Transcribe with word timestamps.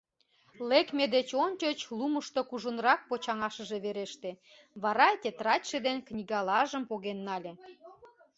Лекме 0.69 1.05
деч 1.15 1.29
ончыч 1.43 1.79
лумышто 1.97 2.41
кужунак 2.49 2.99
почаҥашыже 3.09 3.77
вереште, 3.85 4.31
вара 4.83 5.07
тетрадьше 5.21 5.77
ден 5.85 5.97
книгалажым 6.07 6.83
поген 6.89 7.19
нале. 7.27 7.51